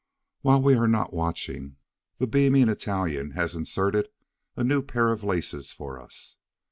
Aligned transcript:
While 0.41 0.63
we 0.63 0.73
are 0.73 0.87
not 0.87 1.13
watching, 1.13 1.77
the 2.17 2.25
beaming 2.25 2.69
Italian 2.69 3.33
has 3.33 3.53
inserted 3.53 4.07
a 4.55 4.63
new 4.63 4.81
pair 4.81 5.11
of 5.11 5.23
laces 5.23 5.71
for 5.71 5.99
us. 6.01 6.37